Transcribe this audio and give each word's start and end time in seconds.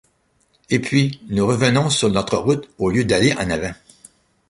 Et 0.71 0.79
puis, 0.79 1.21
nous 1.29 1.45
revenons 1.45 1.91
sur 1.91 2.09
notre 2.09 2.37
route, 2.37 2.67
au 2.79 2.89
lieu 2.89 3.05
d’aller 3.05 3.33
en 3.37 3.51
avant! 3.51 3.75